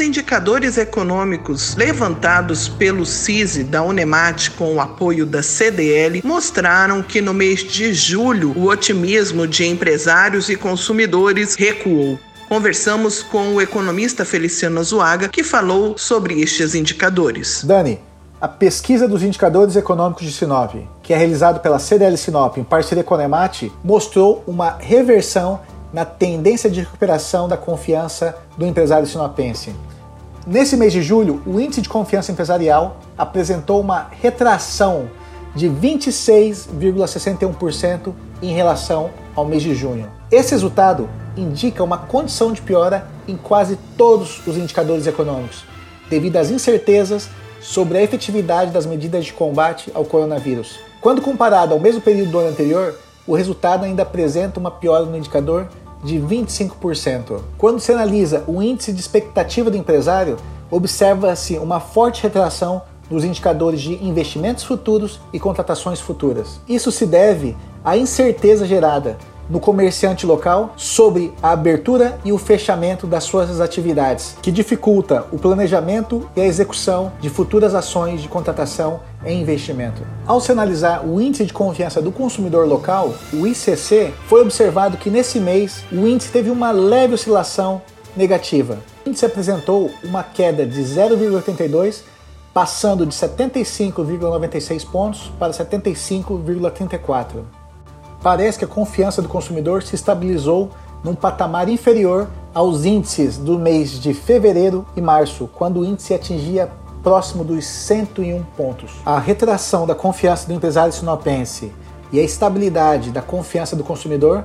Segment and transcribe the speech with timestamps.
[0.00, 7.20] Os indicadores econômicos levantados pelo CISI da Unemat com o apoio da CDL mostraram que
[7.20, 12.18] no mês de julho o otimismo de empresários e consumidores recuou.
[12.48, 17.62] Conversamos com o economista Feliciano Zuaga, que falou sobre estes indicadores.
[17.62, 18.00] Dani,
[18.40, 23.04] a pesquisa dos indicadores econômicos de Sinop, que é realizada pela CDL Sinop em parceria
[23.04, 25.60] com a Unemat, mostrou uma reversão
[25.92, 29.74] na tendência de recuperação da confiança do empresário sinopense.
[30.46, 35.08] Nesse mês de julho, o índice de confiança empresarial apresentou uma retração
[35.54, 40.10] de 26,61% em relação ao mês de junho.
[40.30, 45.62] Esse resultado indica uma condição de piora em quase todos os indicadores econômicos,
[46.08, 47.28] devido às incertezas
[47.60, 50.80] sobre a efetividade das medidas de combate ao coronavírus.
[51.02, 55.18] Quando comparado ao mesmo período do ano anterior, o resultado ainda apresenta uma piora no
[55.18, 55.68] indicador
[56.02, 57.40] de 25%.
[57.58, 60.36] Quando se analisa o índice de expectativa do empresário,
[60.70, 66.60] observa-se uma forte retração nos indicadores de investimentos futuros e contratações futuras.
[66.68, 69.18] Isso se deve à incerteza gerada
[69.50, 75.38] no comerciante local sobre a abertura e o fechamento das suas atividades, que dificulta o
[75.38, 80.02] planejamento e a execução de futuras ações de contratação e investimento.
[80.26, 85.10] Ao se analisar o índice de confiança do consumidor local, o ICC, foi observado que
[85.10, 87.82] nesse mês o índice teve uma leve oscilação
[88.16, 88.78] negativa.
[89.04, 92.02] O índice apresentou uma queda de 0,82
[92.52, 97.59] passando de 75,96 pontos para 75,34
[98.22, 100.70] parece que a confiança do consumidor se estabilizou
[101.02, 106.70] num patamar inferior aos índices do mês de fevereiro e março, quando o índice atingia
[107.02, 108.92] próximo dos 101 pontos.
[109.04, 111.72] A retração da confiança do empresário sinopense
[112.12, 114.44] e a estabilidade da confiança do consumidor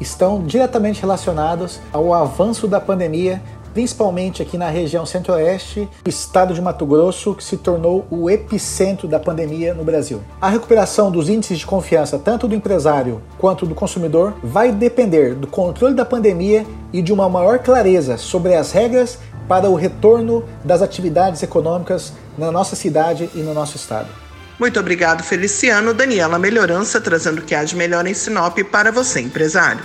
[0.00, 3.40] estão diretamente relacionados ao avanço da pandemia
[3.74, 9.18] principalmente aqui na região centro-oeste, estado de Mato Grosso, que se tornou o epicentro da
[9.18, 10.22] pandemia no Brasil.
[10.40, 15.48] A recuperação dos índices de confiança, tanto do empresário quanto do consumidor, vai depender do
[15.48, 19.18] controle da pandemia e de uma maior clareza sobre as regras
[19.48, 24.08] para o retorno das atividades econômicas na nossa cidade e no nosso estado.
[24.58, 25.92] Muito obrigado, Feliciano.
[25.92, 29.84] Daniela Melhorança trazendo o que há de melhor em Sinop para você, empresário.